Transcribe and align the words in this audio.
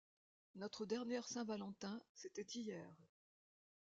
Notre 0.55 0.87
dernière 0.87 1.27
Saint-Valentin, 1.27 2.01
c’était 2.15 2.41
hier. 2.55 2.89